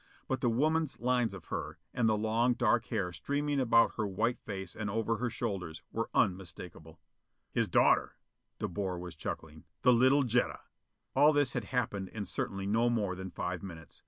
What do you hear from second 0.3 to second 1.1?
the woman's